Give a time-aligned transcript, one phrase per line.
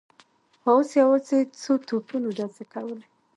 [0.61, 3.05] خو اوس یوازې یو څو توپونو ډزې کولې.